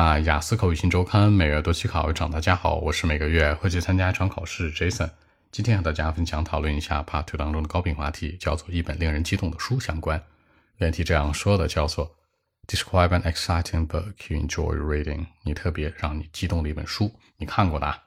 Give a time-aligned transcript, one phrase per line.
[0.00, 5.10] 那雅思口语新周刊每月都期考一场，大家好，我是每个月会去参加一场考试 Jason。
[5.50, 10.22] 今天和大家分享讨论一下 Part Two 当中的高频话题，叫做一本令人激动的书相关。
[10.76, 12.14] 原题这样说的，叫做
[12.68, 15.26] Describe an exciting book you enjoy reading。
[15.42, 17.98] 你特别让你激动的一本书，你看过的啊？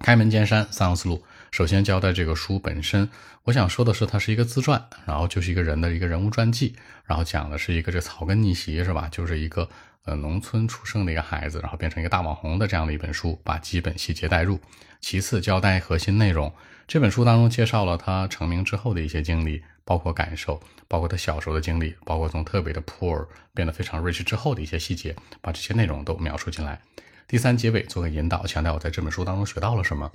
[0.00, 1.24] 开门见山，三个思路。
[1.54, 3.08] 首先交代这个书本身，
[3.44, 9.08] 我想说的是，它是一个自传，然后就是一个人的一个人物传记，然后讲的是一个这草根逆袭是吧？
[9.08, 9.68] 就是一个
[10.04, 14.58] 呃农村出生的一个孩子，然后变成一个大网红的这样的一本书，把基本细节带入。
[15.00, 16.52] 其次交代核心内容，
[16.88, 26.80] 这本书当中介绍了他成名之后的一些经历，包括感受，包括他小时候的经历，包括从特别的 poor 变得非常 rich 之后的一些细节，把这些内容都描述进来。
[27.28, 30.10] 第三结尾做个引导，强调我在这本书当中学到了什么。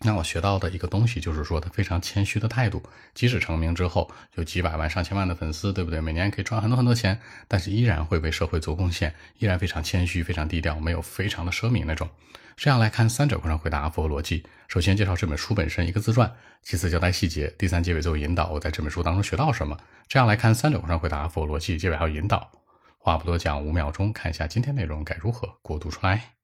[0.00, 2.82] 那我学到的一个东西就是说，他非常谦虚的态度，
[3.14, 6.00] 即使成名之后有几百万、上千万的粉丝，对不对？
[6.00, 12.08] 每年可以赚很多很多钱，但是依然会为社会做贡献，依然非常谦虚、非常低调，没有非常的奢靡那种。
[12.56, 14.44] 这样来看，三者贯穿回答符合逻辑。
[14.68, 19.76] 首先介绍这本书本身一个自传，其次交代细节，第三结尾作为引导，我在这本书当中学到什么？
[20.06, 22.52] 这样来看，三者贯穿回答符合逻辑，结尾还有引导。
[22.98, 26.37] 话不多讲，五秒钟看一下今天内容该如何过渡出来。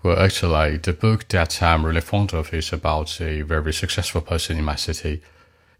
[0.00, 4.56] Well, actually, the book that I'm really fond of is about a very successful person
[4.56, 5.22] in my city.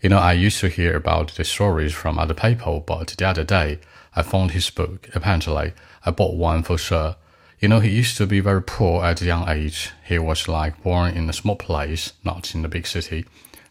[0.01, 3.45] You know, I used to hear about the stories from other people, but the other
[3.45, 3.79] day
[4.17, 5.09] I found his book.
[5.15, 5.73] Apparently,
[6.05, 7.15] I bought one for sure.
[7.61, 9.93] You know, he used to be very poor at a young age.
[10.05, 13.25] He was like born in a small place, not in a big city.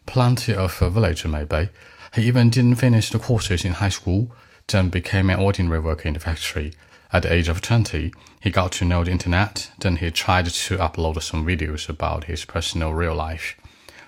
[0.06, 1.68] Plenty of a village, maybe.
[2.14, 4.32] He even didn't finish the courses in high school,
[4.66, 6.72] then became an ordinary worker in the factory.
[7.10, 10.76] At the age of 20, he got to know the internet, then he tried to
[10.76, 13.56] upload some videos about his personal real life.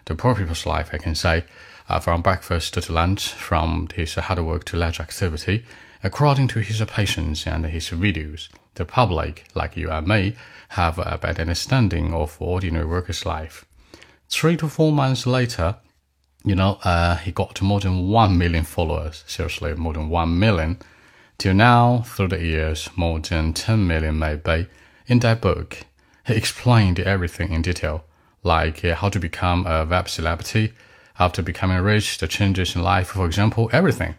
[0.04, 1.44] The poor people's life, I can say,
[1.88, 5.64] uh, from breakfast to lunch, from his hard work to leisure activity,
[6.02, 8.48] according to his patients and his videos.
[8.74, 10.36] The public, like you and me,
[10.70, 13.64] have a better understanding of ordinary worker's life.
[14.28, 15.76] Three to four months later,
[16.44, 19.24] you know, uh, he got more than 1 million followers.
[19.26, 20.78] Seriously, more than 1 million.
[21.40, 24.68] Till now, through the years, more than 10 million may maybe.
[25.06, 25.86] In that book,
[26.26, 28.04] he explained everything in detail,
[28.42, 30.74] like uh, how to become a web celebrity,
[31.18, 34.16] after becoming rich, the changes in life, for example, everything.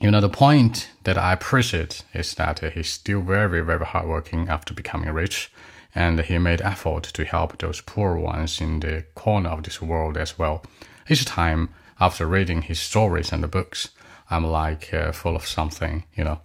[0.00, 4.72] You know, the point that I appreciate is that he's still very, very hardworking after
[4.72, 5.52] becoming rich,
[5.94, 10.16] and he made effort to help those poor ones in the corner of this world
[10.16, 10.64] as well.
[11.10, 11.68] Each time
[12.00, 13.90] after reading his stories and the books,
[14.29, 16.39] I'm like uh, full of something, you know.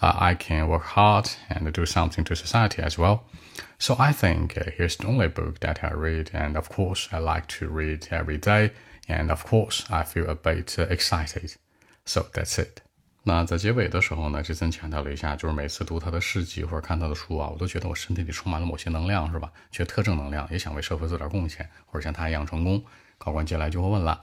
[0.00, 3.24] Uh, I can work hard and do something to society as well.
[3.78, 7.18] So I think uh, here's the only book that I read, and of course I
[7.18, 8.70] like to read every day,
[9.08, 11.56] and of course I feel a bit uh, excited.
[12.04, 12.82] So that's it.
[13.24, 19.52] 那在结尾的时候呢，这森强调了一下，就是每次读他的事迹或者看他的书啊，我都觉得我身体里充满了某些能量，是吧？
[19.70, 22.82] 觉得特正能量，也想为社会做点贡献，或者像他一样成功。
[23.18, 24.18] 考官接下来就会问了，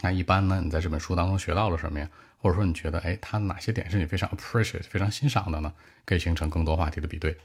[0.00, 2.08] 那一般呢，你在这本书当中学到了什么呀？
[2.40, 5.72] 或者说你觉得，哎，他哪些点是你非常 appreciate、非常欣赏的呢？
[6.04, 7.36] 可以形成更多话题的比对。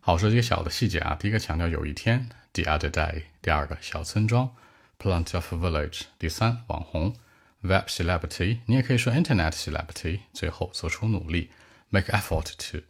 [0.00, 1.16] 好，说几个小的细节啊。
[1.18, 4.54] 第一个强调有一天，the other day；第二个小村庄
[4.98, 7.16] ，plenty of village；第三网红
[7.62, 10.20] ，web celebrity，你也可以说 internet celebrity。
[10.34, 11.50] 最后做出努力
[11.88, 12.84] ，make effort to。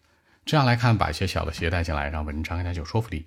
[0.45, 3.27] 这样来看，把一些小的细节带进来，让文章更加有说服力。